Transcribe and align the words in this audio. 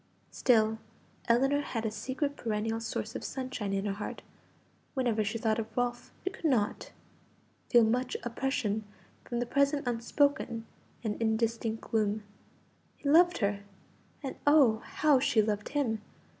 Still 0.31 0.79
Ellinor 1.27 1.61
had 1.61 1.85
a 1.85 1.91
secret 1.91 2.35
perennial 2.35 2.79
source 2.79 3.15
of 3.15 3.23
sunshine 3.23 3.71
in 3.71 3.85
her 3.85 3.93
heart; 3.93 4.23
whenever 4.95 5.23
she 5.23 5.37
thought 5.37 5.59
of 5.59 5.77
Ralph 5.77 6.11
she 6.23 6.31
could 6.31 6.45
not 6.45 6.91
feel 7.69 7.83
much 7.83 8.17
oppression 8.23 8.83
from 9.23 9.39
the 9.39 9.45
present 9.45 9.87
unspoken 9.87 10.65
and 11.03 11.21
indistinct 11.21 11.81
gloom. 11.81 12.23
He 12.97 13.07
loved 13.09 13.37
her; 13.45 13.59
and 14.23 14.37
oh, 14.47 14.79
how 14.83 15.19
she 15.19 15.39
loved 15.39 15.69
him! 15.69 16.01